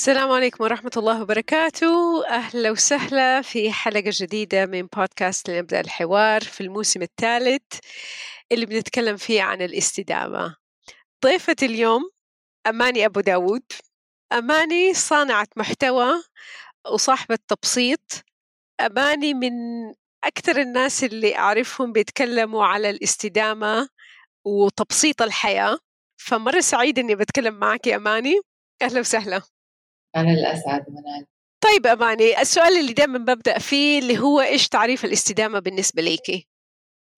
[0.00, 2.26] السلام عليكم ورحمة الله وبركاته.
[2.26, 7.62] أهلا وسهلا في حلقة جديدة من بودكاست لنبدأ الحوار في الموسم الثالث
[8.52, 10.56] اللي بنتكلم فيه عن الاستدامة.
[11.24, 12.10] ضيفة اليوم
[12.66, 13.62] أماني أبو داود.
[14.32, 16.12] أماني صانعة محتوى
[16.92, 18.00] وصاحبة تبسيط.
[18.80, 19.52] أماني من
[20.24, 23.88] أكثر الناس اللي أعرفهم بيتكلموا على الاستدامة
[24.44, 25.78] وتبسيط الحياة.
[26.16, 28.40] فمرة سعيدة إني بتكلم معك يا أماني.
[28.82, 29.42] أهلا وسهلا.
[30.16, 31.26] أنا الأسعد منال
[31.60, 36.46] طيب أماني السؤال اللي دائما ببدأ فيه اللي هو إيش تعريف الاستدامة بالنسبة ليكي؟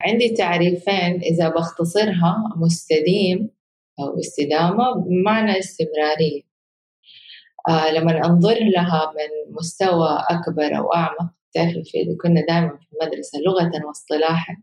[0.00, 3.50] عندي تعريفين إذا بختصرها مستديم
[4.00, 6.42] أو استدامة بمعنى استمرارية.
[7.68, 13.38] آه لما أنظر لها من مستوى أكبر أو أعمق تعرفي في كنا دائما في المدرسة
[13.38, 14.56] لغة واصطلاحا.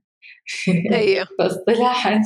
[0.92, 1.28] أيوه.
[1.40, 2.22] فاصطلاحا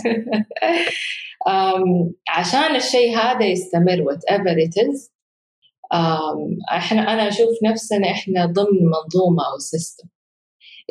[2.29, 5.12] عشان الشيء هذا يستمر whatever it is
[6.77, 10.07] إحنا أنا أشوف نفسنا إحنا ضمن منظومة أو سيستم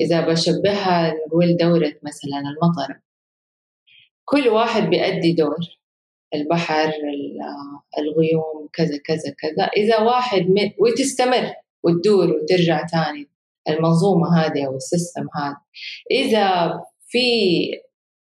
[0.01, 3.03] إذا بشبهها نقول دورة مثلا المطره
[4.25, 5.59] كل واحد بيأدي دور.
[6.35, 6.93] البحر
[7.99, 9.65] الغيوم كذا كذا كذا.
[9.77, 11.53] إذا واحد من وتستمر
[11.85, 13.29] وتدور وترجع تاني
[13.69, 15.57] المنظومة هذه أو السيستم هذا.
[16.11, 16.73] إذا
[17.09, 17.21] في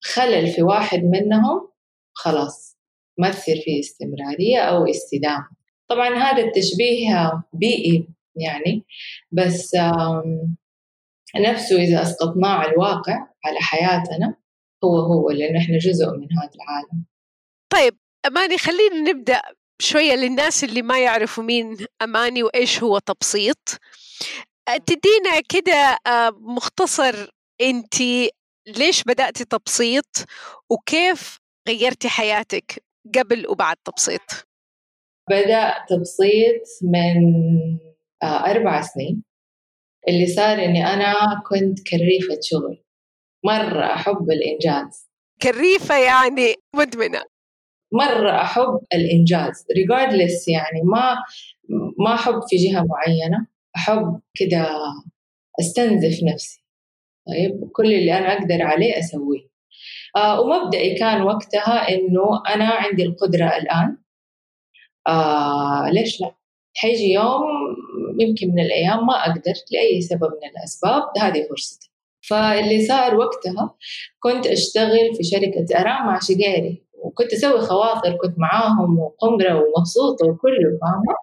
[0.03, 1.69] خلل في واحد منهم
[2.13, 2.77] خلاص
[3.17, 5.60] ما تصير فيه استمرارية أو استدامة.
[5.91, 8.85] طبعا هذا التشبيه بيئي يعني
[9.31, 9.75] بس
[11.35, 14.35] نفسه إذا أسقطناه على الواقع على حياتنا
[14.83, 17.05] هو هو لأنه إحنا جزء من هذا العالم.
[17.73, 19.41] طيب أماني خلينا نبدأ
[19.81, 23.77] شوية للناس اللي ما يعرفوا مين أماني وإيش هو تبسيط.
[24.85, 25.97] تدينا كده
[26.31, 27.29] مختصر
[27.61, 27.95] أنت
[28.67, 30.25] ليش بدأتي تبسيط
[30.69, 32.83] وكيف غيرتي حياتك
[33.15, 34.50] قبل وبعد تبسيط؟
[35.31, 37.21] بدأ تبسيط من
[38.23, 39.23] أربع سنين.
[40.07, 41.13] اللي صار إني أنا
[41.49, 42.83] كنت كريفة شغل.
[43.45, 45.09] مرة أحب الإنجاز.
[45.41, 47.21] كريفة يعني مدمنة.
[47.93, 49.65] مرة أحب الإنجاز.
[49.77, 51.15] Regardless يعني ما
[51.99, 53.47] ما أحب في جهة معينة.
[53.75, 54.67] أحب كده
[55.59, 56.65] أستنزف نفسي.
[57.27, 59.51] طيب كل اللي أنا أقدر عليه أسويه.
[60.15, 63.97] آه ومبدئي كان وقتها إنه أنا عندي القدرة الآن.
[65.07, 66.35] آه ليش لا؟
[66.75, 67.41] حيجي يوم
[68.19, 71.91] يمكن من الأيام ما أقدر لأي سبب من الأسباب هذه فرصتي.
[72.29, 73.75] فاللي صار وقتها
[74.19, 80.79] كنت أشتغل في شركة أرام مع شقيري وكنت أسوي خواطر كنت معاهم وقمرة ومبسوطة وكله
[80.81, 81.15] فاهمة؟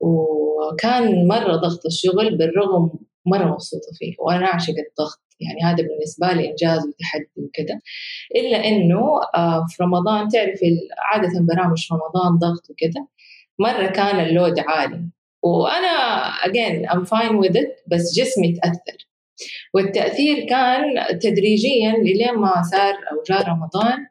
[0.00, 2.90] وكان مرة ضغط الشغل بالرغم
[3.26, 5.25] مرة مبسوطة فيه وأنا أعشق الضغط.
[5.40, 7.80] يعني هذا بالنسبة لي إنجاز وتحدي وكذا.
[8.36, 9.20] إلا إنه
[9.68, 13.06] في رمضان تعرفي عادة برامج رمضان ضغط وكذا
[13.58, 15.08] مرة كان اللود عالي.
[15.42, 19.06] وأنا again I'm fine with it بس جسمي تأثر.
[19.74, 20.82] والتأثير كان
[21.18, 24.06] تدريجيا لين ما صار أو جاء رمضان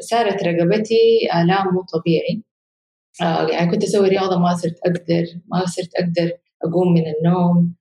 [0.00, 2.42] صارت رقبتي آلام مو طبيعي.
[3.52, 6.32] يعني كنت أسوي رياضة ما صرت أقدر ما صرت أقدر
[6.64, 7.74] أقوم من النوم.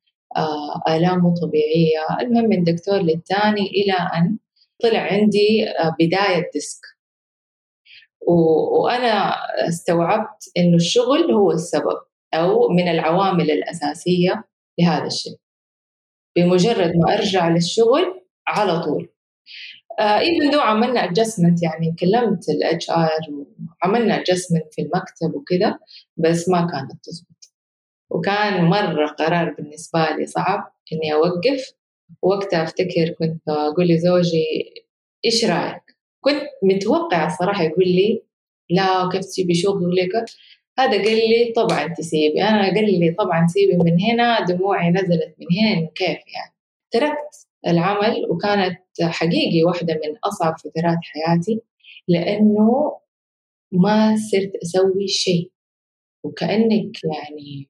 [0.89, 2.21] آلام مو طبيعية.
[2.21, 4.37] المهم من دكتور للتاني إلى أن
[4.83, 5.65] طلع عندي
[5.99, 6.81] بداية ديسك.
[8.27, 9.35] وأنا
[9.67, 11.97] استوعبت إنه الشغل هو السبب
[12.33, 14.43] أو من العوامل الأساسية
[14.79, 15.37] لهذا الشيء.
[16.35, 19.09] بمجرد ما أرجع للشغل على طول.
[19.99, 23.09] even uh, though عملنا adjustment يعني كلمت ال HR
[23.83, 25.79] وعملنا adjustment في المكتب وكذا
[26.17, 27.28] بس ما كانت تزبط
[28.09, 31.73] وكان مرة قرار بالنسبة لي صعب إني أوقف.
[32.21, 34.73] وقتها أفتكر كنت أقول لزوجي
[35.25, 35.83] إيش رأيك؟
[36.21, 38.23] كنت متوقعة الصراحة يقول لي
[38.69, 40.11] لا كيف تسيبي شغلك
[40.79, 42.43] هذا قال لي طبعا تسيبي.
[42.43, 46.55] أنا قال لي طبعا سيبي من هنا دموعي نزلت من هنا كيف يعني؟
[46.91, 51.61] تركت العمل وكانت حقيقي واحدة من أصعب فترات حياتي
[52.07, 52.97] لأنه
[53.71, 55.51] ما صرت أسوي شيء.
[56.23, 57.69] وكأنك يعني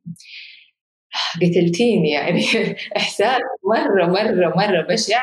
[1.42, 2.46] قتلتيني يعني.
[2.98, 5.22] إحساس مرة مرة مرة بشع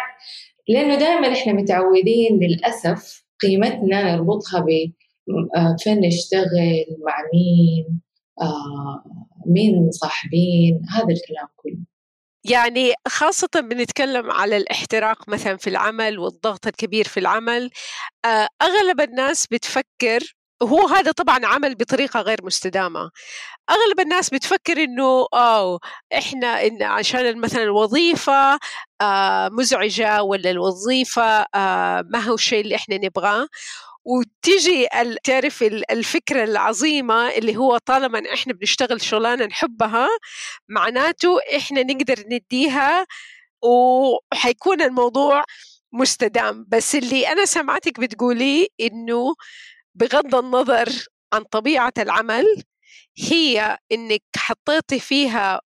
[0.69, 4.93] لأنه دائما إحنا متعودين للأسف قيمتنا نربطها ب
[5.79, 8.01] فين نشتغل مع مين
[8.41, 9.05] آه
[9.47, 11.79] مين مصاحبين هذا الكلام كله.
[12.51, 17.71] يعني خاصة بنتكلم على الاحتراق مثلا في العمل والضغط الكبير في العمل
[18.63, 23.11] أغلب الناس بتفكر وهو هذا طبعا عمل بطريقة غير مستدامة.
[23.71, 25.79] أغلب الناس بتفكر إنه أو
[26.19, 28.59] إحنا إن عشان مثلا الوظيفة
[29.01, 33.49] آه مزعجة ولا الوظيفة آه ما هو الشيء اللي إحنا نبغاه.
[34.05, 34.87] وتيجي
[35.25, 40.09] تعرف الفكرة العظيمة اللي هو طالما إحنا بنشتغل شغلانة نحبها
[40.69, 43.07] معناته إحنا نقدر نديها
[43.63, 45.45] وحيكون الموضوع
[45.93, 46.67] مستدام.
[46.69, 49.35] بس اللي أنا سمعتك بتقولي إنه
[49.97, 50.89] بغض النظر
[51.33, 52.63] عن طبيعة العمل
[53.31, 55.61] هي إنك حطيتي فيها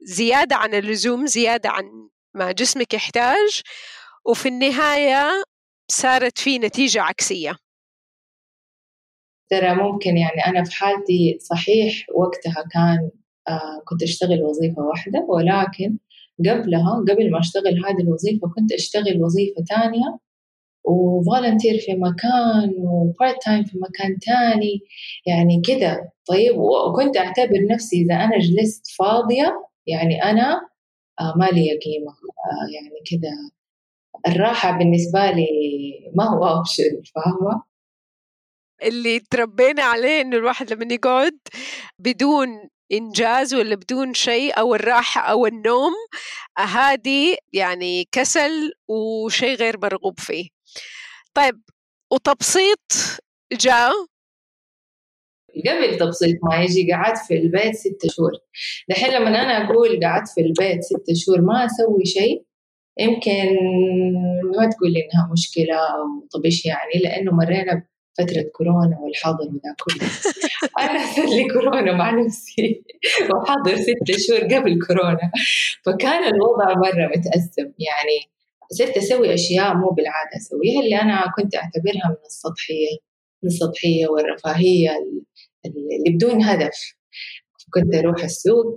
[0.00, 1.84] زيادة عن اللزوم زيادة عن
[2.34, 3.62] ما جسمك يحتاج
[4.26, 5.44] وفي النهاية
[5.90, 7.56] صارت في نتيجة عكسية.
[9.50, 13.10] ترى ممكن يعني أنا في حالتي صحيح وقتها كان
[13.48, 15.98] آه كنت أشتغل وظيفة واحدة ولكن
[16.38, 20.18] قبلها قبل ما أشتغل هذه الوظيفة كنت أشتغل وظيفة تانية
[20.86, 24.80] و volunteer في مكان و part time في مكان تاني.
[25.26, 26.12] يعني كده.
[26.28, 30.60] طيب وكنت أعتبر نفسي إذا أنا جلست فاضية يعني أنا
[31.20, 32.12] آه ما لي قيمة.
[32.12, 33.56] آه يعني كده.
[34.28, 35.46] الراحة بالنسبة لي
[36.14, 37.62] ما هو أوبشن فاهمة؟
[38.82, 41.38] اللي تربينا عليه إنه الواحد لما يقعد
[41.98, 42.48] بدون
[42.92, 45.92] إنجاز ولا بدون شيء أو الراحة أو النوم
[46.58, 50.55] هذه يعني كسل وشيء غير مرغوب فيه.
[51.36, 51.60] طيب
[52.12, 52.92] وتبسيط
[53.52, 53.92] جاء
[55.66, 58.32] قبل تبسيط ما يجي قعدت في البيت ستة شهور.
[58.88, 62.44] دحين لما أنا أقول قعدت في البيت ستة شهور ما أسوي شيء
[62.98, 63.46] يمكن
[64.56, 67.86] ما تقول إنها مشكلة أو طب إيش يعني؟ لأنه مرينا
[68.18, 70.08] فترة كورونا والحظر وذا كله.
[70.90, 72.84] أنا صار لي كورونا مع نفسي.
[73.34, 75.30] وحظر ستة شهور قبل كورونا.
[75.84, 78.35] فكان الوضع مرة متأزم يعني
[78.72, 82.96] صرت أسوي أشياء مو بالعادة أسويها اللي أنا كنت أعتبرها من السطحية
[83.42, 84.90] من السطحية والرفاهية
[85.66, 86.96] اللي بدون هدف.
[87.74, 88.74] كنت أروح السوق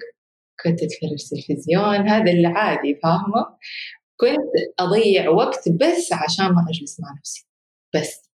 [0.64, 3.58] كنت أتفرج تلفزيون هذا اللي عادي فاهمة؟
[4.20, 4.40] كنت
[4.80, 7.48] أضيع وقت بس عشان ما أجلس مع نفسي.
[7.96, 8.30] بس.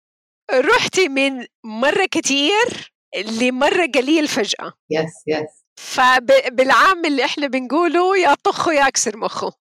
[0.54, 2.92] رحتي من مرة كتير
[3.40, 4.72] لمرة قليل فجأة.
[4.90, 9.52] يس يس فبالعام اللي إحنا بنقوله يا طخه يا أكسر مخه.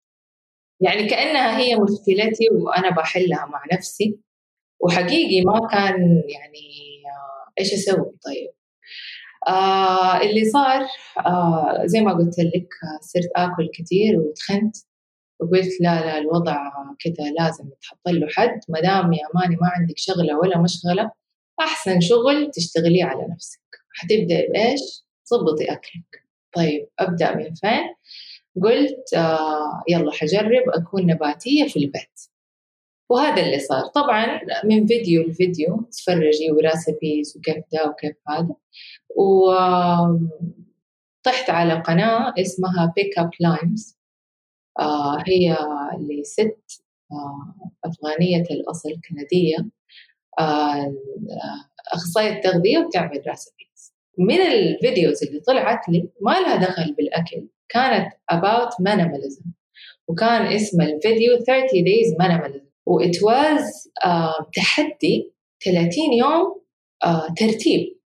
[0.82, 4.20] يعني كأنها هي مشكلتي وأنا بحلها مع نفسي.
[4.80, 6.68] وحقيقي ما كان يعني
[7.06, 8.50] آه، إيش أسوي؟ طيب.
[9.48, 10.82] آه اللي صار
[11.26, 12.68] آه زي ما قلت لك
[13.02, 14.76] صرت آكل كثير وتخنت.
[15.40, 16.58] وقلت لا لا الوضع
[17.00, 18.60] كذا لازم يتحط له حد.
[18.70, 21.12] ما دام يا ماني ما عندك شغلة ولا مشغلة
[21.60, 23.62] أحسن شغل تشتغليه على نفسك.
[23.94, 24.82] حتبدأ بإيش؟
[25.30, 26.26] ظبطي أكلك.
[26.56, 27.96] طيب أبدأ من فين؟
[28.64, 32.20] قلت آه يلا حجرب أكون نباتية في البيت.
[33.10, 33.88] وهذا اللي صار.
[33.88, 38.56] طبعا من فيديو لفيديو تفرجي و recipes وكيف ده وكيف هذا.
[39.16, 39.52] و
[41.24, 43.98] طحت على قناة اسمها Pick Up Limes
[45.28, 45.58] هي
[46.10, 47.56] لست آه
[47.86, 49.58] أفغانية الأصل كندية.
[50.40, 50.94] آه
[51.94, 57.48] أخصائية تغذية وبتعمل recipes من ال videos اللي طلعت لي ما لها دخل بالأكل.
[57.74, 59.48] كانت about minimalism.
[60.08, 62.66] وكان اسم الفيديو 30 days minimalism.
[62.86, 65.34] و it was uh, تحدي
[65.66, 65.90] 30
[66.20, 66.62] يوم
[67.06, 67.98] uh, ترتيب.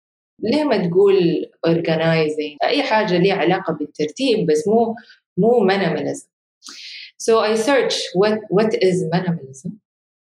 [0.43, 4.95] ليه ما تقول organizing أي حاجة ليها علاقة بالترتيب بس مو
[5.37, 6.29] مو minimalism.
[7.19, 9.71] So I search what what is minimalism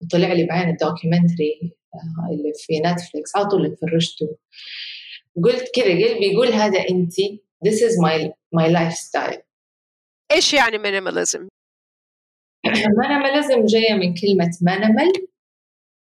[0.01, 4.37] وطلع لي بعين ال documentary uh, اللي في Netflix على طول اتفرجته
[5.43, 7.13] قلت كذا قلبي يقول هذا انت
[7.65, 9.41] this is my my lifestyle.
[10.31, 11.47] إيش يعني minimalism؟
[12.67, 15.27] minimalism جاية من كلمة minimal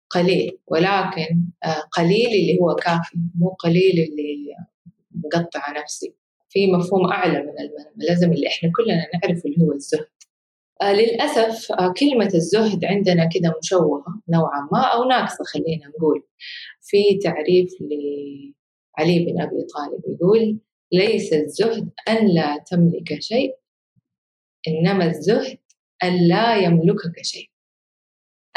[0.09, 0.59] قليل.
[0.67, 4.55] ولكن آه، قليل اللي هو كافي مو قليل اللي
[5.11, 6.15] مقطع نفسي.
[6.49, 10.07] في مفهوم أعلى من المينيماليزم اللي إحنا كلنا نعرفه اللي هو الزهد.
[10.81, 16.23] آه للأسف آه كلمة الزهد عندنا كده مشوهة نوعا ما أو ناقصة خلينا نقول.
[16.81, 20.59] في تعريف لعلي بن أبي طالب يقول
[20.93, 23.55] ليس الزهد أن لا تملك شيء
[24.67, 25.57] إنما الزهد
[26.03, 27.49] أن لا يملكك شيء.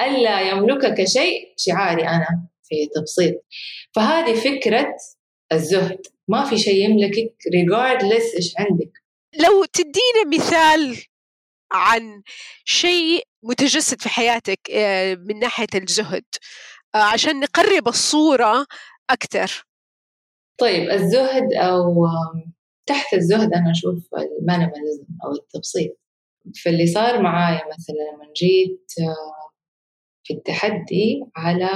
[0.01, 3.45] أن لا يملكك شيء شعاري أنا في تبسيط
[3.95, 4.95] فهذه فكرة
[5.53, 6.01] الزهد.
[6.29, 8.93] ما في شيء يملكك regardless إيش عندك.
[9.41, 11.05] لو تدينا مثال
[11.73, 12.23] عن
[12.65, 16.25] شيء متجسد في حياتك آه، من ناحية الزهد
[16.95, 18.67] آه، عشان نقرب الصورة
[19.11, 19.65] أكثر.
[20.59, 22.07] طيب الزهد أو
[22.87, 25.99] تحت الزهد أنا أشوف المانيماليزم أو التبسيط.
[26.65, 28.93] فاللي صار معايا مثلا لما جيت
[30.25, 31.71] في التحدي على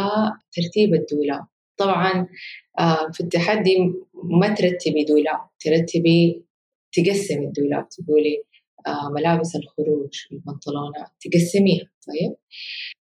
[0.53, 1.47] ترتيب الدولاب.
[1.77, 2.29] طبعا
[3.13, 3.77] في التحدي
[4.15, 6.45] ما ترتبي دولاب ترتبي
[6.93, 8.45] تقسمي الدولاب تقولي
[9.15, 12.37] ملابس الخروج البنطلونات تقسميها طيب؟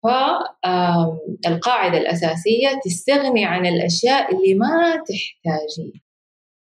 [0.03, 6.01] فالقاعدة الأساسية تستغني عن الأشياء اللي ما تحتاجيها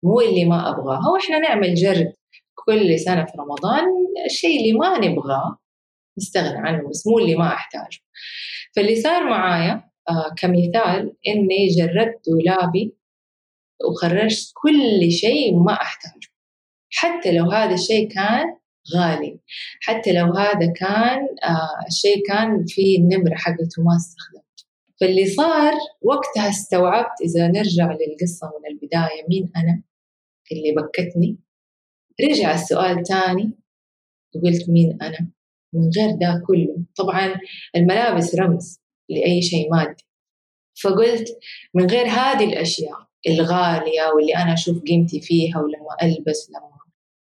[0.05, 1.09] مو اللي ما أبغاها.
[1.13, 2.13] وإحنا نعمل جرد
[2.55, 3.85] كل سنة في رمضان
[4.27, 5.59] الشيء اللي ما نبغاه
[6.19, 7.99] نستغنى عنه بس مو اللي ما أحتاجه.
[8.77, 12.97] فاللي صار معايا آه كمثال إني جردت دولابي
[13.91, 16.29] وخرجت كل شيء ما أحتاجه.
[16.93, 18.57] حتى لو هذا الشيء كان
[18.97, 19.41] غالي.
[19.83, 24.45] حتى لو هذا كان آه الشيء كان فيه النمرة حقته ما استخدمته
[25.01, 25.73] فاللي صار
[26.03, 29.83] وقتها استوعبت إذا نرجع للقصة من البداية مين أنا
[30.53, 31.39] اللي بكتني؟
[32.31, 33.51] رجع السؤال تاني
[34.35, 35.31] وقلت مين أنا؟
[35.73, 36.85] من غير ده كله.
[36.97, 37.35] طبعا
[37.77, 40.05] الملابس رمز لأي شيء مادي.
[40.83, 41.29] فقلت
[41.75, 46.74] من غير هذه الأشياء الغالية واللي أنا أشوف قيمتي فيها ولما ألبس لما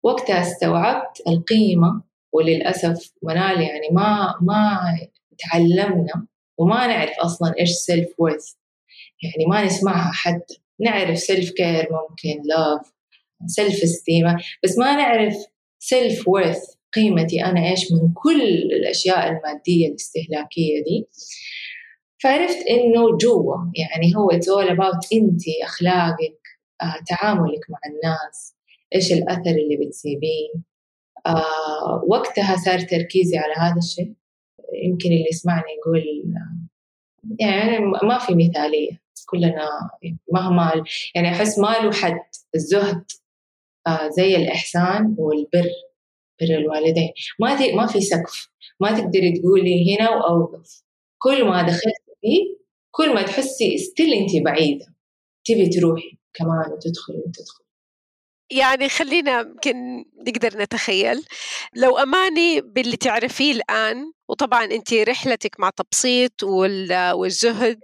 [0.04, 2.02] وقتها استوعبت القيمة
[2.34, 4.80] وللأسف منال يعني ما ما
[5.38, 8.54] تعلمنا وما نعرف أصلا إيش self worth
[9.24, 12.94] يعني ما نسمعها حتى نعرف self care ممكن love
[13.48, 15.36] self esteem بس ما نعرف
[15.80, 16.64] self worth
[16.94, 18.42] قيمتي أنا إيش من كل
[18.80, 21.08] الأشياء المادية الاستهلاكية دي.
[22.24, 26.40] فعرفت إنه جوا يعني هو it's all about أنت أخلاقك
[26.82, 28.53] آه، تعاملك مع الناس.
[28.96, 30.50] إيش الأثر اللي بتسيبيه
[31.28, 34.14] آه، وقتها صار تركيزي على هذا الشيء.
[34.84, 36.04] يمكن اللي يسمعني يقول
[37.40, 39.04] يعني ما في مثالية.
[39.26, 39.70] كلنا
[40.34, 40.84] مهما
[41.16, 42.20] يعني أحس ما له حد
[42.56, 43.04] الزهد
[43.88, 45.70] آه زي الإحسان والبر
[46.42, 47.12] بر الوالدين.
[47.40, 48.50] ما ما في سقف.
[48.80, 50.84] ما تقدري تقولي هنا وأوقف.
[51.18, 52.58] كل ما دخلت فيه
[52.92, 54.86] كل ما تحسي ستيل أنت بعيدة.
[55.46, 57.63] تبي تروحي كمان وتدخلي وتدخلي.
[58.54, 61.26] يعني خلينا يمكن نقدر نتخيل.
[61.76, 67.80] لو أماني باللي تعرفيه الآن وطبعا أنت رحلتك مع تبسيط والزهد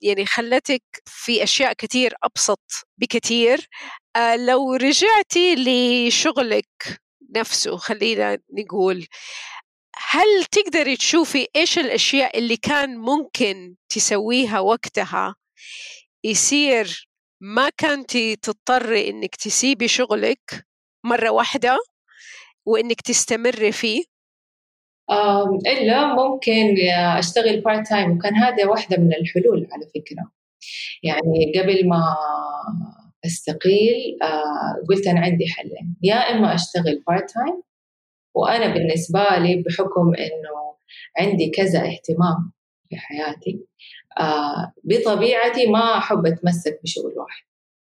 [0.00, 3.68] يعني خلتك في أشياء كثير أبسط بكثير
[4.16, 7.00] آه، لو رجعتي لشغلك
[7.36, 9.06] نفسه خلينا نقول
[10.10, 15.34] هل تقدري تشوفي إيش الأشياء اللي كان ممكن تسويها وقتها
[16.24, 17.07] يصير
[17.40, 20.66] ما كنتي تضطري انك تسيبي شغلك
[21.04, 21.78] مرة واحدة
[22.66, 24.02] وانك تستمري فيه؟
[25.66, 26.76] إلا ممكن
[27.18, 30.32] أشتغل part time وكان هذا واحدة من الحلول على فكرة.
[31.02, 32.16] يعني قبل ما
[33.26, 35.96] أستقيل آه قلت أنا عندي حلين.
[36.02, 37.62] يا إما أشتغل part time
[38.34, 40.76] وأنا بالنسبة لي بحكم إنه
[41.18, 42.52] عندي كذا اهتمام
[42.88, 43.66] في حياتي
[44.84, 47.44] بطبيعتي ما أحب أتمسك بشغل واحد.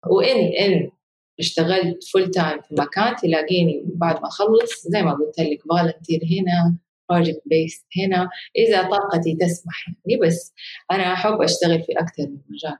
[0.08, 0.92] وإن إن
[1.40, 6.78] اشتغلت full time في مكان تلاقيني بعد ما أخلص زي ما قلت لك volunteer هنا
[7.10, 10.54] project based هنا إذا طاقتي تسمح يعني بس
[10.92, 12.78] أنا أحب أشتغل في أكثر من مجال.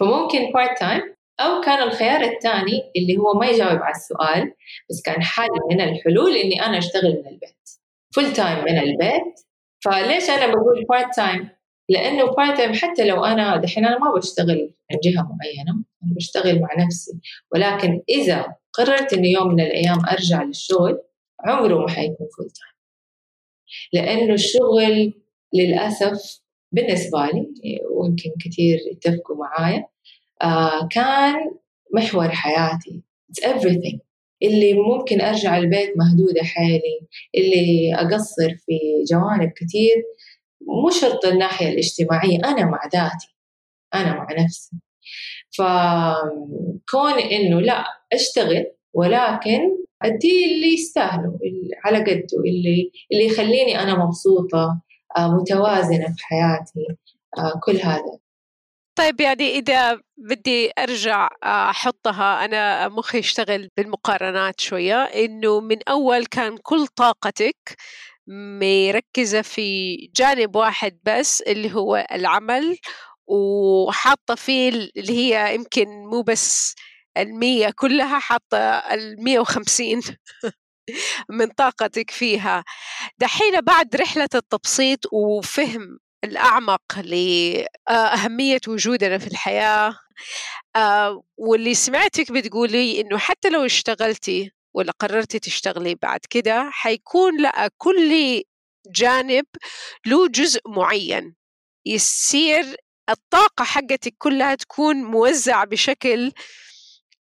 [0.00, 1.02] فممكن part time
[1.40, 4.52] أو كان الخيار الثاني اللي هو ما يجاوب على السؤال
[4.90, 7.70] بس كان حل من الحلول إني أنا أشتغل من البيت.
[8.14, 9.40] full time من البيت.
[9.84, 11.48] فليش أنا بقول part time؟
[11.88, 16.60] لأنه part time حتى لو أنا دحين أنا ما بشتغل عن جهة معينة أنا بشتغل
[16.60, 17.12] مع نفسي.
[17.52, 20.98] ولكن إذا قررت إني يوم من الأيام أرجع للشغل
[21.40, 22.74] عمره ما حيكون full time
[23.92, 25.12] لأنه الشغل
[25.54, 26.40] للأسف
[26.72, 27.48] بالنسبة لي
[27.90, 29.86] ويمكن كثير يتفقوا معايا
[30.42, 31.34] آه كان
[31.94, 33.02] محور حياتي.
[33.32, 33.98] It's everything.
[34.42, 37.00] اللي ممكن أرجع البيت مهدودة حالي
[37.34, 38.78] اللي أقصر في
[39.10, 40.04] جوانب كثير
[40.66, 43.36] مو شرط الناحية الاجتماعية أنا مع ذاتي
[43.94, 44.76] أنا مع نفسي.
[45.58, 49.60] فكون إنه لا أشتغل ولكن
[50.02, 51.38] أدي اللي يستاهله
[51.84, 54.80] على قده اللي اللي يخليني أنا مبسوطة
[55.16, 56.86] آه، متوازنة في حياتي
[57.38, 58.18] آه، كل هذا.
[58.98, 66.56] طيب يعني إذا بدي أرجع أحطها أنا مخي يشتغل بالمقارنات شوية إنه من أول كان
[66.56, 67.76] كل طاقتك
[68.26, 72.78] مركزة في جانب واحد بس اللي هو العمل
[73.26, 76.74] وحاطة فيه اللي هي يمكن مو بس
[77.18, 80.00] المية كلها حاطة المية وخمسين
[81.30, 82.64] من طاقتك فيها.
[83.18, 89.94] دحين بعد رحلة التبسيط وفهم الأعمق لأهمية وجودنا في الحياة
[90.76, 97.70] آه، واللي سمعتك بتقولي إنه حتى لو اشتغلتي ولا قررتي تشتغلي بعد كده حيكون لأ
[97.78, 98.42] كل
[98.86, 99.46] جانب
[100.06, 101.34] له جزء معين.
[101.86, 102.76] يصير
[103.10, 106.32] الطاقة حقتك كلها تكون موزعة بشكل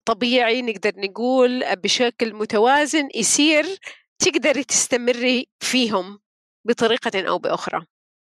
[0.05, 3.65] طبيعي نقدر نقول بشكل متوازن يصير
[4.19, 6.19] تقدري تستمري فيهم
[6.67, 7.85] بطريقة أو بأخرى.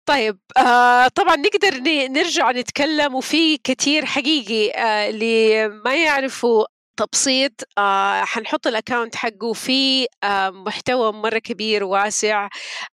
[0.07, 1.77] طيب آه طبعا نقدر
[2.09, 6.65] نرجع نتكلم وفي كثير حقيقي آه اللي ما يعرفوا
[6.97, 12.49] تبسيط آه حنحط الاكونت حقه في آه محتوى مرة كبير واسع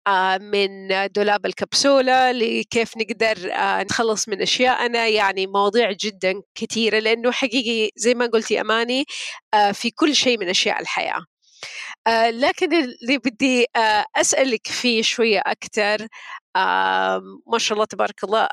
[0.07, 0.69] آه من
[1.17, 5.09] دولاب الكبسولة لكيف نقدر آه نتخلص من أشياءنا.
[5.09, 9.05] يعني مواضيع جدا كثيرة لأنه حقيقي زي ما قلتي أماني
[9.55, 11.21] آه في كل شيء من أشياء الحياة.
[12.07, 16.09] آه لكن اللي بدي آه أسألك فيه شوية أكثر آه
[16.57, 18.49] ما شاء الله تبارك الله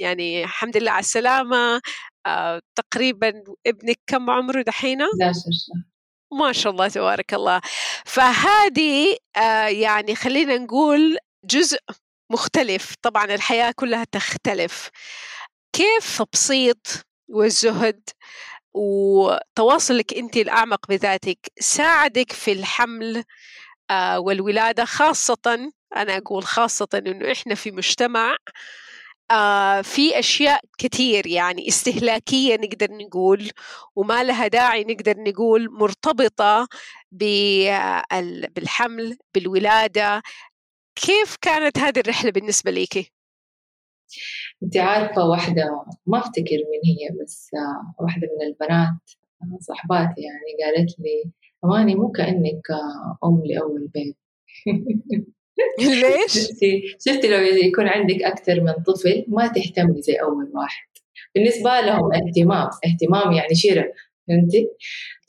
[0.00, 1.80] يعني الحمد لله على السلامة.
[2.26, 3.32] آه تقريبا
[3.66, 5.40] ابنك كم عمره دحين؟ 11
[6.32, 7.60] ما شاء الله تبارك الله.
[8.06, 11.78] فهذه آه يعني خلينا نقول جزء
[12.32, 12.94] مختلف.
[13.02, 14.90] طبعا الحياة كلها تختلف.
[15.72, 16.86] كيف تبسيط
[17.28, 18.02] والزهد
[18.74, 23.24] وتواصلك أنت الأعمق بذاتك ساعدك في الحمل
[23.90, 28.36] آه والولادة خاصة أنا أقول خاصة إنه إحنا في مجتمع
[29.30, 33.50] آه في أشياء كثير يعني استهلاكية نقدر نقول
[33.96, 36.68] وما لها داعي نقدر نقول مرتبطة
[37.12, 40.22] بالحمل بالولادة
[40.94, 43.12] كيف كانت هذه الرحلة بالنسبة ليكي؟
[44.62, 49.00] أنت عارفة واحدة ما أفتكر من هي بس آه، واحدة من البنات
[49.60, 51.30] صاحباتي يعني قالت لي
[51.64, 54.16] أماني مو كأنك آه، أم لأول بيت
[55.78, 60.86] ليش؟ شفتي شفتي لو يكون عندك أكثر من طفل ما تهتمي زي أول واحد
[61.34, 63.92] بالنسبة لهم اهتمام اهتمام يعني شراء
[64.28, 64.68] فهمتي؟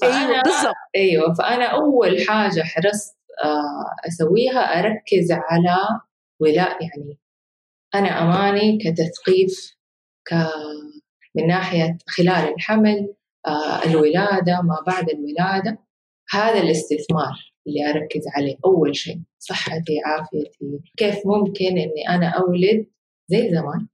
[0.03, 5.77] أيوه بالضبط أيوه فأنا أول حاجة حرصت آه، أسويها أركز على
[6.39, 7.19] ولاء يعني
[7.95, 9.75] أنا أماني كتثقيف
[10.27, 10.33] ك
[11.35, 13.13] من ناحية خلال الحمل
[13.47, 15.77] آه، الولادة ما بعد الولادة
[16.29, 18.55] هذا الاستثمار اللي أركز عليه.
[18.65, 20.79] أول شيء صحتي عافيتي.
[20.97, 22.85] كيف ممكن إني أنا أولد
[23.27, 23.87] زي زمان؟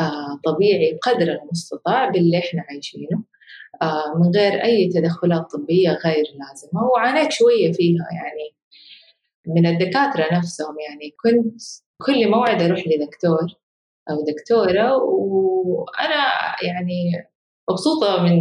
[0.00, 3.22] آه طبيعي قدر المستطاع باللي إحنا عايشينه.
[3.82, 6.82] آه من غير أي تدخلات طبية غير لازمة.
[6.94, 8.54] وعانيت شوية فيها يعني.
[9.46, 11.62] من الدكاترة نفسهم يعني كنت
[12.06, 13.46] كل موعد أروح لدكتور
[14.10, 14.96] أو دكتورة.
[14.96, 16.24] وأنا
[16.62, 17.28] يعني
[17.70, 18.38] مبسوطة من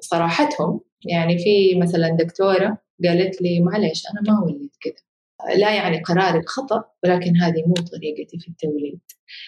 [0.00, 0.80] صراحتهم.
[1.04, 5.08] يعني في مثلا دكتورة قالت لي معلش أنا ما ولدت كذا
[5.56, 9.00] لا يعني قرارك خطأ ولكن هذه مو طريقتي في التوليد.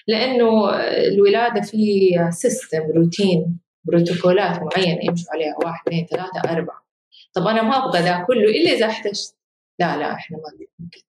[0.06, 6.86] لأنه الولادة في system روتين بروتوكولات معينة يمشوا عليها واحد اثنين ثلاثة أربعة.
[7.34, 9.34] طب أنا ما أبغى ذا كله إلا إذا احتجت.
[9.80, 11.00] لا لا إحنا ما ممكن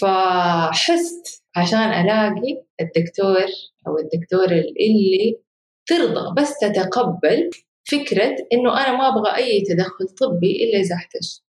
[0.00, 3.46] فحست عشان ألاقي الدكتور
[3.86, 5.40] أو الدكتورة اللي
[5.86, 7.50] ترضى بس تتقبل
[7.90, 11.42] فكرة إنه أنا ما أبغى أي تدخل طبي إلا إذا احتجت.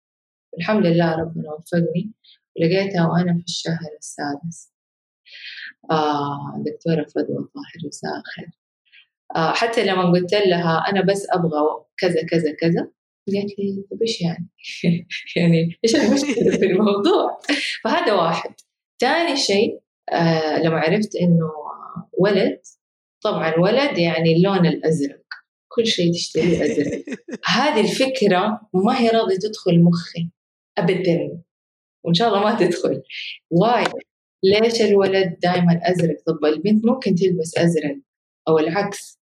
[0.59, 2.13] الحمد لله ربنا وفقني
[2.61, 4.73] لقيتها وأنا في الشهر السادس.
[5.91, 8.51] آه دكتورة فدوى طاهر مساء الخير.
[9.37, 12.91] آه حتى لما قلت لها أنا بس أبغى كذا كذا كذا
[13.35, 14.49] قالت لي طيب إيش يعني؟
[15.37, 17.41] يعني إيش المشكلة في الموضوع؟
[17.85, 18.55] فهذا واحد.
[19.01, 19.81] ثاني شيء
[20.13, 21.51] آه لما عرفت إنه
[22.19, 22.61] ولد
[23.23, 25.30] طبعا ولد يعني اللون الأزرق.
[25.73, 27.05] كل شيء تشتريه أزرق
[27.47, 30.31] هذه الفكرة ما هي راضية تدخل مخي.
[30.79, 31.43] أبدا.
[32.05, 33.03] وإن شاء الله ما تدخل.
[33.51, 33.85] واي
[34.45, 37.97] ليش الولد دائما أزرق؟ طب البنت ممكن تلبس أزرق.
[38.49, 39.19] أو العكس.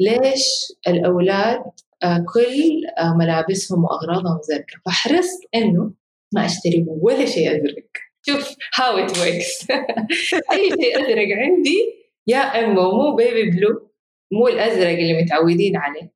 [0.00, 0.44] ليش
[0.88, 1.62] الأولاد
[2.02, 5.92] آه، كل آه، ملابسهم وأغراضهم زرقاء؟ فحرصت إنه
[6.34, 7.86] ما أشتري ولا شيء أزرق.
[8.26, 9.70] شوف how it works
[10.52, 11.78] أي شيء أزرق عندي
[12.26, 13.91] يا إما مو baby blue
[14.32, 16.12] مو الأزرق اللي متعودين عليه.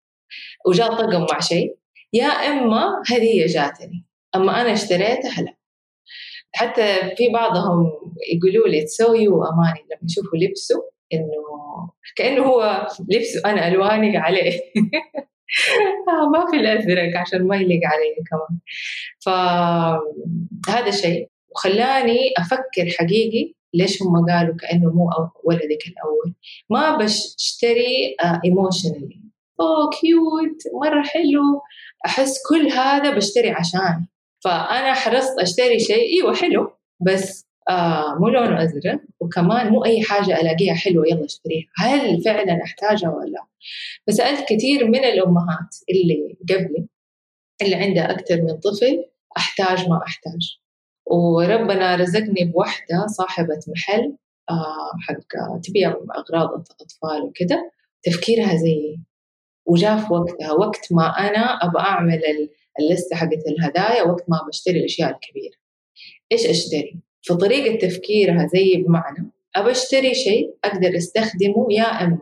[0.66, 1.76] وجاء طقم مع شيء.
[2.12, 4.05] يا إما هدية جاتني.
[4.37, 5.57] أما أنا اشتريتها لا.
[6.55, 7.92] حتى في بعضهم
[8.35, 9.81] يقولوا لي تسوي وأماني.
[9.81, 11.46] لما يشوفوا لبسه إنه
[12.16, 14.52] كأنه هو لبسه أنا ألواني عليه.
[16.09, 18.59] آه ما في الأزرق عشان ما يليق علي كمان.
[19.24, 21.29] فهذا شيء.
[21.56, 25.10] وخلاني أفكر حقيقي ليش هم قالوا كأنه مو
[25.44, 26.34] ولدك الأول.
[26.70, 29.20] ما بشتري ايموشنالي
[29.60, 31.62] أوه كيوت مرة حلو.
[32.06, 34.06] أحس كل هذا بشتري عشان
[34.44, 36.72] فأنا حرصت أشتري شيء أيوه حلو.
[37.00, 41.66] بس آه مو لونه أزرق وكمان مو أي حاجة ألاقيها حلوة يلا اشتريها.
[41.76, 43.46] هل فعلا أحتاجها ولا
[44.06, 46.86] فسألت كثير من الأمهات اللي قبلي
[47.62, 49.04] اللي عندها أكثر من طفل
[49.36, 50.58] أحتاج ما أحتاج.
[51.06, 54.16] وربنا رزقني بوحدة صاحبة محل
[54.50, 57.56] آه حق تبيع أغراض أطفال وكذا
[58.02, 59.00] تفكيرها زيي
[59.66, 62.22] وجاء في وقتها وقت ما أنا أبغى أعمل
[62.80, 65.54] اللستة حقت الهدايا وقت ما بشتري الأشياء الكبيرة.
[66.32, 72.18] إيش أشتري؟ فطريقة تفكيرها زي بمعنى أبى أشتري شيء أقدر أستخدمه يا إما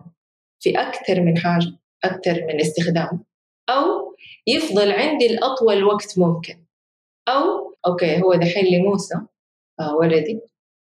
[0.61, 1.73] في أكثر من حاجة
[2.05, 3.25] أكثر من استخدام.
[3.69, 4.15] أو
[4.47, 6.65] يفضل عندي الأطول وقت ممكن.
[7.29, 9.15] أو أوكي هو دحين لموسى
[9.81, 10.41] آه ولدي.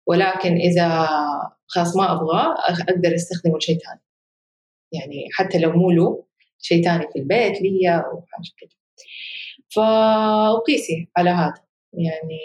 [0.06, 1.08] ولكن إذا
[1.66, 4.00] خلاص ما أبغاه أقدر أستخدمه لشيء ثاني.
[4.92, 6.24] يعني حتى لو مو له
[6.58, 8.70] شيء ثاني في البيت لي أو حاجة كده.
[9.68, 11.66] فأقيسي على هذا.
[11.92, 12.40] يعني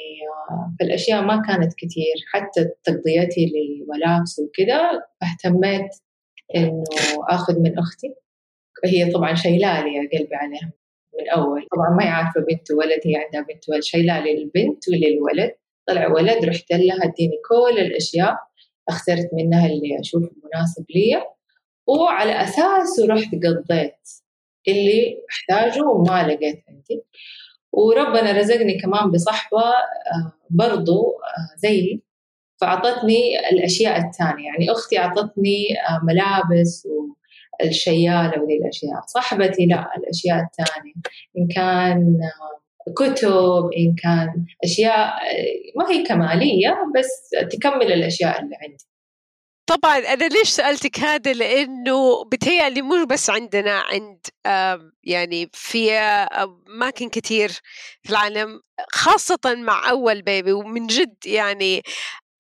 [0.52, 5.92] آه، فالأشياء ما كانت كثير حتى تغطيتي لملابس وكذا اهتميت
[6.56, 6.84] إنه
[7.30, 8.16] آخذ من أختي.
[8.86, 10.72] هي طبعا شايلالي يا قلبي عليها.
[11.20, 15.52] من أول طبعا ما هي عارفة بنت وولد هي عندها بنت ولد شايلالي للبنت وللولد.
[15.88, 18.38] طلع ولد رحت لها اديني كل الأشياء.
[18.90, 21.24] أخترت منها اللي أشوفه مناسب لي
[21.88, 24.10] وعلى أساسه رحت قضيت
[24.68, 27.04] اللي أحتاجه وما لقيت عندي.
[27.72, 32.04] وربنا رزقني كمان بصحبة آه، برضو آه، زيي.
[32.62, 34.46] فأعطتني الأشياء الثانية.
[34.46, 36.88] يعني أختي أعطتني آه، ملابس
[37.64, 39.02] والشيالة وذي الأشياء.
[39.08, 40.94] صاحبتي لا الأشياء الثانية.
[41.38, 42.18] إن كان
[42.98, 45.14] كتب إن كان أشياء
[45.78, 48.86] ما هي كمالية بس تكمل الأشياء اللي عندي.
[49.70, 54.20] طبعا أنا ليش سألتك هذا؟ لأنه بتهيألي مو بس عندنا عند
[55.04, 57.50] يعني في أماكن كثير
[58.04, 58.62] في العالم
[58.92, 61.82] خاصة مع أول بيبي ومن جد يعني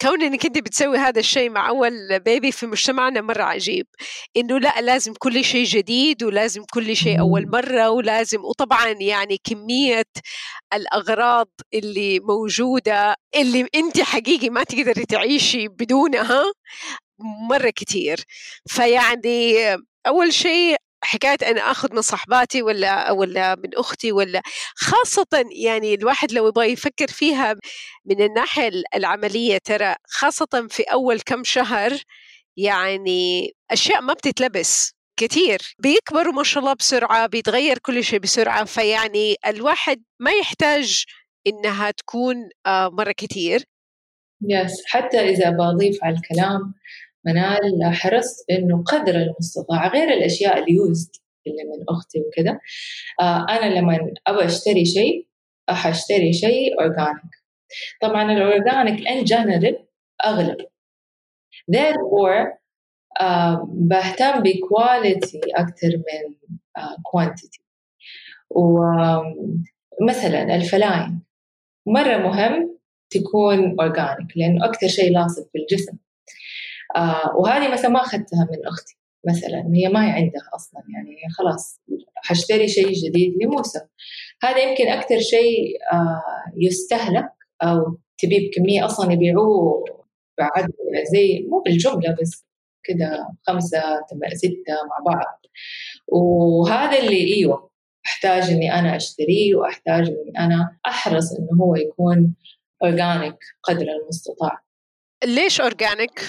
[0.02, 3.88] كون إنك أنت بتسوي هذا الشيء مع أول بيبي في مجتمعنا مرة عجيب.
[4.38, 10.06] إنه لا لازم كل شيء جديد ولازم كل شيء أول مرة ولازم وطبعا يعني كمية
[10.74, 16.44] الأغراض اللي موجودة اللي أنت حقيقي ما تقدري تعيشي بدونها
[17.50, 18.26] مرة كتير.
[18.68, 19.56] فيعني
[20.08, 24.42] أول شيء حكاية أنا أخذ من صحباتي ولا ولا من أختي ولا.
[24.76, 27.56] خاصة يعني الواحد لو يبغى يفكر فيها
[28.06, 31.94] من الناحية العملية ترى خاصة في أول كم شهر
[32.58, 38.66] يعني أشياء ما بتتلبس كثير بيكبروا ما شاء الله بسرعة بيتغير كل شيء بسرعة.
[38.66, 41.06] فيعني الواحد ما يحتاج
[41.48, 42.36] إنها تكون
[42.66, 43.64] آه، مرة كثير
[44.50, 46.74] yes حتى إذا بضيف على الكلام
[47.26, 51.12] منال حرصت إنه قدر المستطاع غير الأشياء ال used
[51.48, 52.60] اللي من أختي وكذا.
[53.22, 55.28] آه أنا لما ابى أشتري شيء
[55.70, 57.32] حاشتري شيء organic
[58.02, 59.88] طبعا ال organic in general
[60.26, 60.58] أغلى.
[61.76, 62.58] Therefore
[63.22, 66.36] آه بهتم ب quality أكثر من
[67.04, 67.62] quantity
[68.56, 69.24] آه
[70.02, 71.22] ومثلا الفلاين.
[71.88, 72.78] مرة مهم
[73.10, 75.98] تكون organic لأنه أكثر شيء لاصق في الجسم
[76.96, 81.82] آه وهذه مثلا ما أخذتها من أختي مثلا هي ما هي عندها أصلا يعني خلاص
[82.16, 83.80] حاشتري شيء جديد لموسى
[84.44, 86.22] هذا يمكن أكثر شيء آه
[86.58, 87.32] يستهلك
[87.64, 89.86] أو تبيه بكمية أصلا يبيعوه
[90.38, 90.68] بعد
[91.14, 92.46] زي مو بالجملة بس
[92.84, 93.82] كده خمسة
[94.34, 95.42] ستة مع بعض.
[96.08, 97.72] وهذا اللي إيوه
[98.06, 102.36] أحتاج إني أنا أشتريه وأحتاج إني أنا أحرص إنه هو يكون
[102.84, 104.60] organic قدر المستطاع.
[105.26, 106.22] ليش organic؟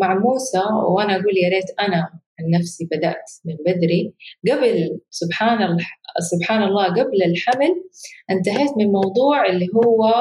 [0.00, 4.14] مع موسى وأنا أقول يا ريت أنا عن نفسي بدأت من بدري.
[4.50, 5.76] قبل سبحان
[6.30, 7.84] سبحان الله قبل الحمل
[8.30, 10.14] انتهيت من موضوع اللي هو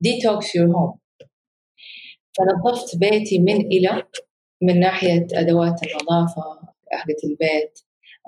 [0.00, 0.98] detox your home
[2.38, 4.02] فنظفت بيتي من إلى
[4.62, 6.42] من ناحية أدوات النظافة
[6.92, 7.78] حقت البيت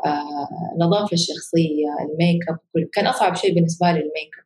[0.07, 2.59] آه، النظافه الشخصية ال make up
[2.93, 4.45] كان أصعب شيء بالنسبة لي ال make up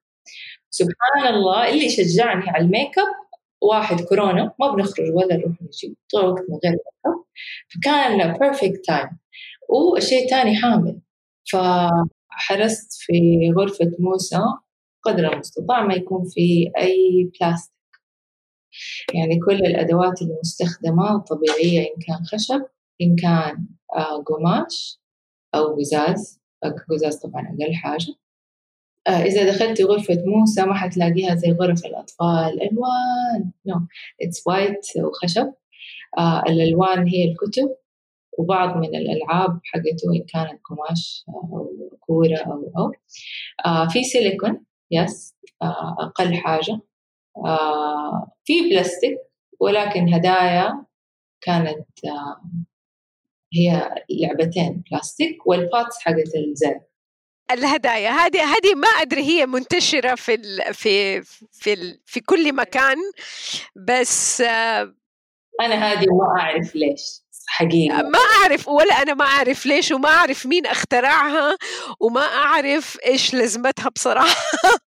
[0.70, 3.25] سبحان الله اللي شجعني على ال make up
[3.62, 6.78] واحد كورونا ما بنخرج ولا نروح نجي طول الوقت من غير
[7.68, 9.18] فكان perfect time
[9.68, 11.00] والشيء الثاني حامل.
[11.52, 13.12] فحرصت في
[13.58, 14.40] غرفة موسى
[15.02, 17.76] قدر المستطاع ما يكون في أي بلاستيك
[19.14, 22.64] يعني كل الأدوات المستخدمة طبيعية إن كان خشب
[23.02, 23.66] إن كان
[23.96, 25.00] آه، قماش
[25.54, 26.40] أو قزاز.
[26.90, 28.14] قزاز طبعا أقل حاجة.
[29.08, 32.62] إذا دخلتي غرفة موسى ما حتلاقيها زي غرف الأطفال.
[32.62, 33.50] ألوان.
[33.66, 33.80] no
[34.22, 35.52] it's white وخشب.
[36.18, 37.76] آه الألوان هي الكتب
[38.38, 42.92] وبعض من الألعاب حقته إن كانت قماش أو كورة أو أو.
[43.66, 46.80] آه في سيليكون yes آه أقل حاجة.
[47.36, 49.18] آه في بلاستيك
[49.60, 50.84] ولكن هدايا
[51.40, 52.42] كانت آه
[53.54, 56.80] هي لعبتين بلاستيك والباتس حقت الزر.
[57.50, 58.10] الهدايا.
[58.10, 62.96] هذه هذه ما أدري هي منتشرة في ال في في ال في كل مكان
[63.76, 64.40] بس
[65.60, 70.46] أنا هذه ما أعرف ليش حقيقة ما أعرف ولا أنا ما أعرف ليش وما أعرف
[70.46, 71.56] مين اخترعها
[72.00, 74.36] وما أعرف إيش لازمتها بصراحة.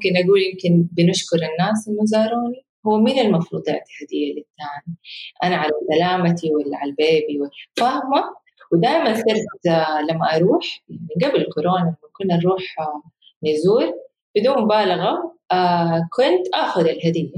[0.00, 2.66] ممكن أقول يمكن بنشكر الناس إنه زاروني.
[2.86, 4.96] هو مين المفروض يعطي هدية للثاني؟
[5.44, 7.38] أنا على سلامتي ولا على البيبي
[7.76, 13.02] فاهمة؟ ودائما صرت آه، لما أروح يعني قبل كورونا لما كنا نروح آه،
[13.44, 13.92] نزور
[14.36, 17.32] بدون مبالغة آه، كنت آخذ الهدية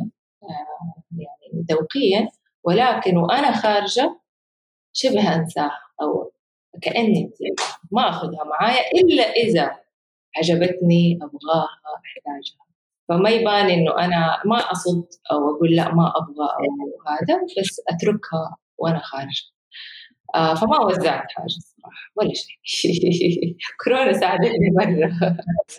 [1.13, 2.29] يعني ذوقيا
[2.65, 4.21] ولكن وأنا خارجة
[4.93, 6.33] شبه أنساها أو
[6.83, 7.31] كأني
[7.93, 9.77] ما أخذها معايا إلا إذا
[10.37, 11.69] عجبتني أبغاها
[12.07, 12.69] أحتاجها.
[13.09, 18.57] فما يبان إنه أنا ما أصد أو أقول لا ما أبغى أو هذا بس أتركها
[18.79, 19.58] وأنا خارجة.
[20.35, 23.57] آه فما وزعت حاجة الصراحة ولا شيء.
[23.85, 25.37] كورونا ساعدتني مرة.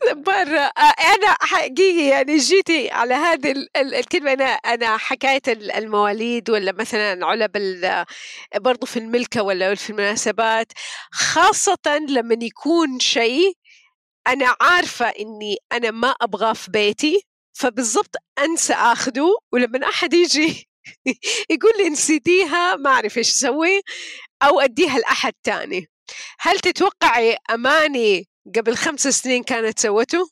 [0.28, 0.60] مرة.
[0.60, 7.52] آه، أنا حقيقي يعني جيتي على هذه الكلمة أنا أنا حكاية المواليد ولا مثلا علب
[8.56, 10.72] برضو في الملكة ولا في المناسبات
[11.12, 13.54] خاصة لما يكون شيء
[14.28, 17.22] أنا عارفة إني أنا ما أبغاه في بيتي
[17.54, 20.70] فبالضبط أنسى أخذه ولما أحد يجي
[21.52, 23.82] يقول لي نسيتيها ما أعرف إيش أسوي.
[24.44, 25.86] أو أديها لأحد تاني.
[26.40, 28.26] هل تتوقعي أماني
[28.56, 30.30] قبل خمس سنين كانت سوته؟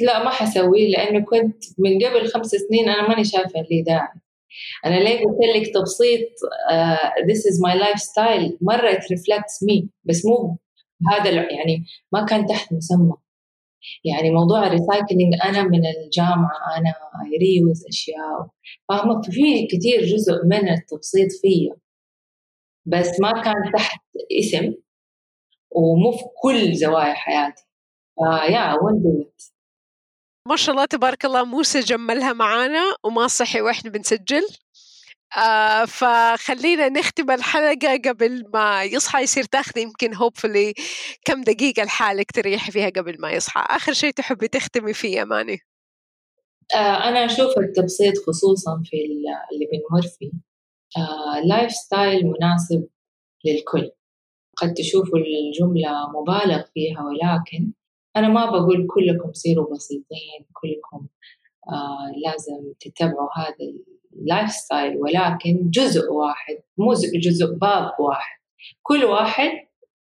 [0.00, 4.20] لا ما حسويه لأنه كنت من قبل خمس سنين أنا ماني شايفة لي داعي.
[4.86, 6.28] أنا ليه قلت لك تبسيط
[6.70, 10.58] uh, this is my lifestyle مرة it reflects me بس مو
[11.12, 13.14] هذا يعني ما كان تحت مسمى.
[14.04, 16.94] يعني موضوع ال recycling أنا من الجامعة أنا
[17.40, 18.48] reuse أشياء.
[18.88, 21.83] فاهمة؟ في كثير جزء من التبسيط فيا.
[22.86, 24.00] بس ما كان تحت
[24.40, 24.74] اسم
[25.70, 27.64] ومو في كل زوايا حياتي.
[28.18, 29.24] فيا وين
[30.48, 34.42] ما شاء الله تبارك الله موسى جملها معانا وما صحي وإحنا بنسجل.
[35.36, 40.74] آه فخلينا نختم الحلقة قبل ما يصحى يصير تاخذي يمكن هوبفلي
[41.24, 43.66] كم دقيقة لحالك تريحي فيها قبل ما يصحى.
[43.70, 45.58] آخر شيء تحبي تختمي فيه أماني
[46.74, 50.30] آه أنا أشوف التبسيط خصوصا في اللي بنمر فيه.
[50.32, 50.53] آه
[51.44, 52.88] lifestyle مناسب
[53.44, 53.90] للكل.
[54.56, 57.72] قد تشوفوا الجملة مبالغ فيها ولكن
[58.16, 61.06] أنا ما بقول كلكم صيروا بسيطين كلكم
[61.68, 63.56] آه لازم تتبعوا هذا
[64.12, 68.38] ال lifestyle ولكن جزء واحد مو جزء باب واحد.
[68.82, 69.50] كل واحد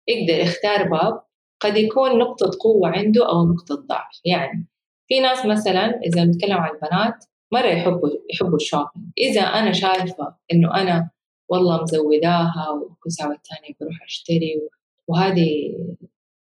[0.09, 1.23] يقدر يختار باب
[1.61, 4.21] قد يكون نقطة قوة عنده أو نقطة ضعف.
[4.25, 4.69] يعني
[5.09, 10.75] في ناس مثلا إذا نتكلم عن البنات مرة يحبوا يحبوا الشوبينج إذا أنا شايفة إنه
[10.75, 11.11] أنا
[11.49, 13.41] والله مزوداها وكل ساعة
[13.81, 14.69] بروح أشتري
[15.09, 15.75] وهذه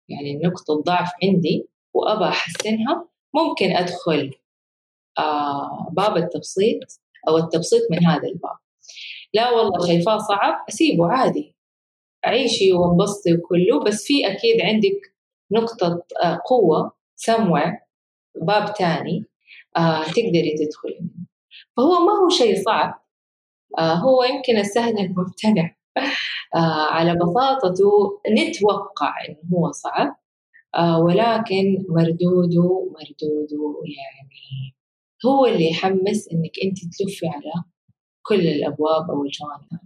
[0.10, 4.32] يعني نقطة ضعف عندي وأبى أحسنها ممكن أدخل
[5.18, 6.80] آه باب التبسيط
[7.28, 8.58] أو التبسيط من هذا الباب.
[9.34, 11.56] لا والله شايفاه صعب أسيبه عادي.
[12.26, 15.16] عيشي وانبسطي وكله بس في أكيد عندك
[15.52, 17.82] نقطة آه، قوة سموع
[18.42, 19.26] باب تاني.
[20.06, 21.10] تقدري تدخلي
[21.78, 23.02] فهو ما هو شيء صعب.
[23.80, 25.76] آه هو يمكن السهل الممتنع
[26.56, 30.16] آه على بساطته نتوقع إنه هو صعب.
[30.76, 34.76] آه ولكن مردوده مردوده يعني
[35.26, 37.64] هو اللي يحمس إنك أنت تلفي على
[38.26, 39.86] كل الأبواب أو الجوانب.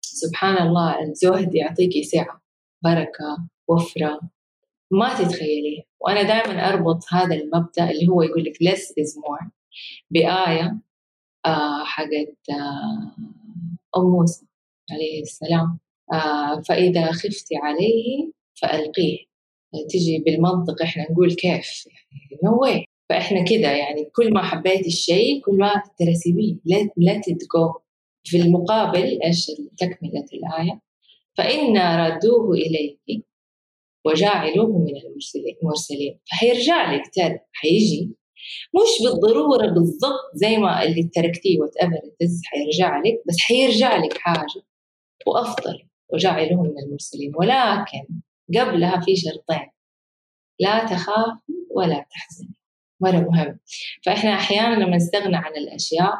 [0.00, 2.42] سبحان الله الزهد يعطيكي سعة
[2.84, 4.20] بركة وفرة
[4.90, 9.48] ما تتخيليه وأنا دائما أربط هذا المبدأ اللي هو يقول لك less is more
[10.10, 10.78] بآية
[11.46, 13.16] آه حقت آه
[13.96, 14.46] أم موسى
[14.92, 15.78] عليه السلام.
[16.12, 19.18] آه فإذا خفتي عليه فألقيه.
[19.90, 25.40] تجي بالمنطق إحنا نقول كيف؟ يعني نو no فإحنا كده يعني كل ما حبيت الشيء
[25.44, 26.54] كل ما ترسبيه
[27.00, 27.82] let it go.
[28.24, 29.46] في المقابل إيش
[29.78, 30.80] تكملة الآية؟
[31.36, 33.26] فإن ردوه إليك.
[34.04, 34.92] وجاعلوه من
[35.62, 38.16] المرسلين فحيرجع لك ترى حيجي.
[38.74, 44.62] مش بالضرورة بالضبط زي ما اللي تركتيه وات ايفر حيرجع لك بس حيرجع لك حاجة
[45.26, 47.32] وأفضل وجاعلوه من المرسلين.
[47.36, 48.20] ولكن
[48.56, 49.70] قبلها في شرطين.
[50.60, 52.54] لا تخافي ولا تحزني
[53.00, 53.58] مرة مهم.
[54.06, 56.14] فإحنا أحيانا لما نستغنى عن الأشياء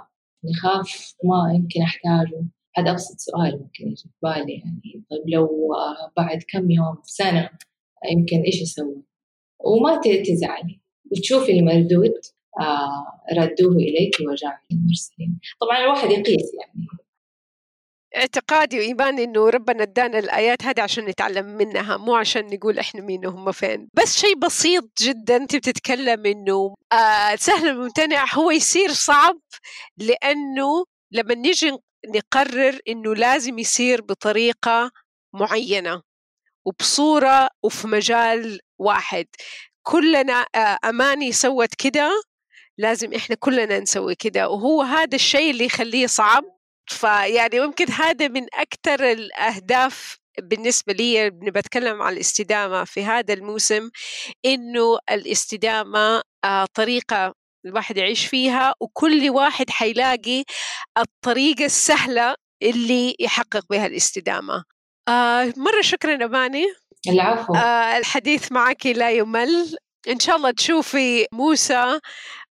[0.45, 2.45] نخاف ما يمكن أحتاجه.
[2.77, 5.73] هذا أبسط سؤال ممكن يجي في بالي يعني طيب لو
[6.17, 7.51] بعد كم يوم سنة
[8.11, 9.03] يمكن إيش أسوي؟
[9.61, 10.81] وما تزعلي.
[11.13, 12.15] وتشوفي المردود
[12.61, 16.87] آه ردوه إليك وجعل المرسلين طبعا الواحد يقيس يعني.
[18.17, 23.27] اعتقادي وإيماني إنه ربنا ادانا الآيات هذه عشان نتعلم منها مو عشان نقول إحنا مين
[23.27, 23.89] وهم فين.
[23.95, 29.39] بس شيء بسيط جدا أنت بتتكلم إنه آه سهل الممتنع هو يصير صعب
[29.97, 31.73] لأنه لما نيجي
[32.15, 34.91] نقرر إنه لازم يصير بطريقة
[35.35, 36.03] معينة.
[36.67, 39.27] وبصورة وفي مجال واحد.
[39.83, 42.23] كلنا آه أماني سوت كده
[42.79, 44.49] لازم إحنا كلنا نسوي كده.
[44.49, 46.45] وهو هذا الشيء اللي يخليه صعب.
[46.87, 53.91] فيعني ممكن هذا من أكثر الأهداف بالنسبة لي بتكلم عن الاستدامة في هذا الموسم
[54.45, 57.35] إنه الاستدامة آه، طريقة
[57.67, 58.75] الواحد يعيش فيها.
[58.81, 60.45] وكل واحد حيلاقي
[60.99, 64.65] الطريقة السهلة اللي يحقق بها الاستدامة.
[65.09, 66.65] آه مرة شكرا أماني.
[67.09, 67.55] العفو.
[67.55, 69.77] آه الحديث معك لا يمل.
[70.09, 72.01] إن شاء الله تشوفي موسى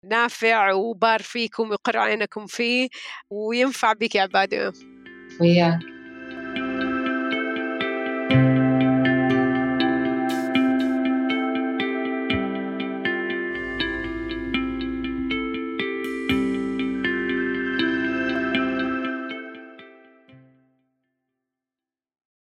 [0.04, 2.90] نافع وبار فيكم ويقر عينكم فيه
[3.30, 4.74] وينفع بك يا عبادة.
[5.42, 5.80] وياك.